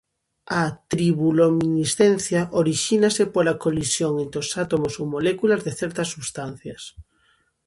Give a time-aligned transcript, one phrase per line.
[0.59, 6.83] A triboluminescencia orixínase pola colisión entre os átomos ou moléculas de certas substancias.